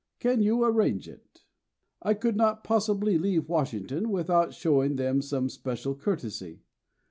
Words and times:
Can 0.19 0.41
you 0.41 0.63
arrange 0.65 1.07
it? 1.07 1.43
I 2.01 2.15
could 2.15 2.35
not 2.35 2.63
possibly 2.63 3.19
leave 3.19 3.47
Washington 3.47 4.09
without 4.09 4.51
showing 4.51 4.95
them 4.95 5.21
some 5.21 5.47
special 5.47 5.93
courtesy. 5.93 6.63